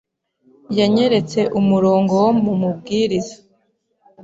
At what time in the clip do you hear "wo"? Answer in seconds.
2.23-2.31